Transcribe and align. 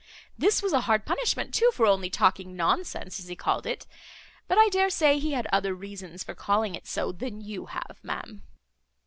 This 0.35 0.63
was 0.63 0.73
a 0.73 0.81
hard 0.89 1.05
punishment 1.05 1.53
too, 1.53 1.69
for 1.75 1.85
only 1.85 2.09
talking 2.09 2.55
nonsense, 2.55 3.19
as 3.19 3.27
he 3.27 3.35
called 3.35 3.67
it, 3.67 3.85
but 4.47 4.57
I 4.57 4.67
dare 4.69 4.89
say 4.89 5.19
he 5.19 5.33
had 5.33 5.45
other 5.53 5.75
reasons 5.75 6.23
for 6.23 6.33
calling 6.33 6.73
it 6.73 6.87
so, 6.87 7.11
than 7.11 7.39
you 7.39 7.67
have, 7.67 7.99
ma'am." 8.01 8.41